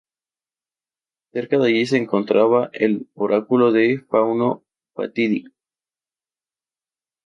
[1.31, 4.63] Cerca de allí se encontraba el oráculo de Fauno
[4.95, 5.51] Fatídico.